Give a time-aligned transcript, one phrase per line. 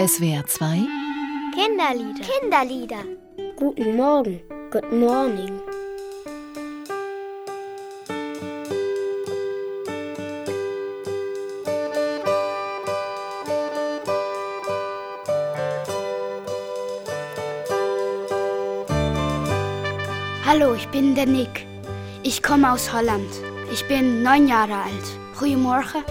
[0.00, 0.86] SWR 2
[1.54, 2.22] Kinderlieder.
[2.22, 3.04] Kinderlieder.
[3.56, 4.40] Guten Morgen.
[4.70, 5.60] Good morning.
[20.46, 21.66] Hallo, ich bin der Nick.
[22.22, 23.28] Ich komme aus Holland.
[23.72, 25.18] Ich bin neun Jahre alt.
[25.40, 26.04] Goedemorgen.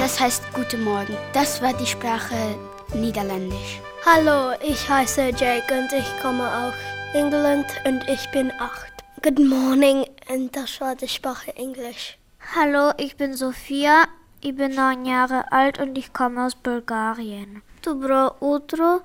[0.00, 1.16] Das heißt Guten Morgen.
[1.32, 2.58] Das war die Sprache
[2.94, 3.80] Niederländisch.
[4.04, 6.74] Hallo, ich heiße Jake und ich komme aus
[7.14, 8.92] England und ich bin acht.
[9.22, 12.18] Good morning und das war die Sprache Englisch.
[12.54, 14.04] Hallo, ich bin Sophia.
[14.40, 17.62] Ich bin neun Jahre alt und ich komme aus Bulgarien.
[17.80, 19.00] Dobro utro,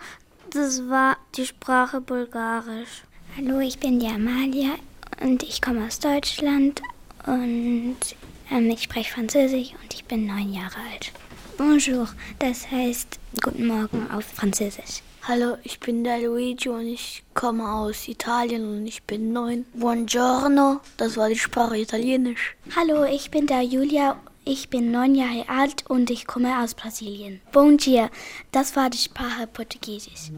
[0.49, 3.03] das war die Sprache Bulgarisch.
[3.37, 4.71] Hallo, ich bin die Amalia
[5.21, 6.81] und ich komme aus Deutschland
[7.27, 7.97] und
[8.49, 11.11] ähm, ich spreche Französisch und ich bin neun Jahre alt.
[11.57, 12.07] Bonjour,
[12.39, 15.01] das heißt Guten Morgen auf Französisch.
[15.23, 19.65] Hallo, ich bin der Luigi und ich komme aus Italien und ich bin neun.
[19.73, 22.55] Buongiorno, das war die Sprache Italienisch.
[22.75, 24.17] Hallo, ich bin der Julia.
[24.45, 27.41] Ich bin neun Jahre alt und ich komme aus Brasilien.
[27.51, 28.09] Bom dia,
[28.53, 30.31] das war die Sprache Portugiesisch.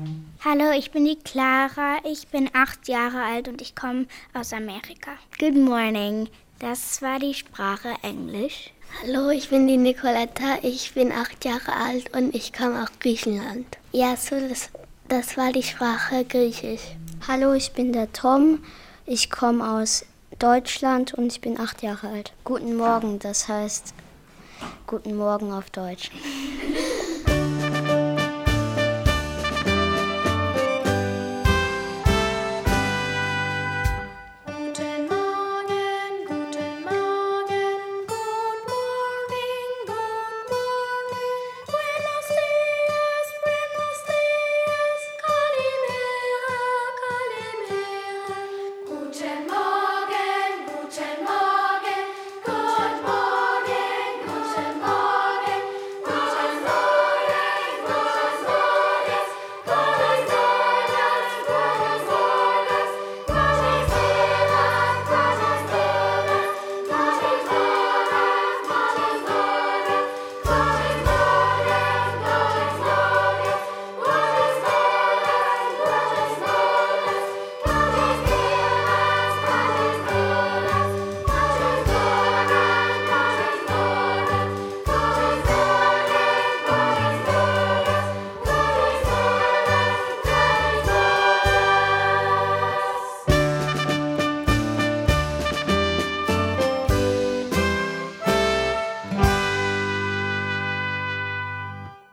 [0.43, 1.97] Hallo, ich bin die Clara.
[2.03, 5.11] Ich bin acht Jahre alt und ich komme aus Amerika.
[5.39, 6.27] Good morning,
[6.59, 8.71] das war die Sprache Englisch.
[9.01, 10.59] Hallo, ich bin die Nicoletta.
[10.61, 13.77] Ich bin acht Jahre alt und ich komme aus Griechenland.
[13.91, 14.69] Ja, so das,
[15.07, 16.81] das war die Sprache Griechisch.
[17.27, 18.63] Hallo, ich bin der Tom.
[19.05, 20.05] Ich komme aus
[20.37, 22.33] Deutschland und ich bin acht Jahre alt.
[22.43, 23.93] Guten Morgen, das heißt
[24.85, 26.11] Guten Morgen auf Deutsch.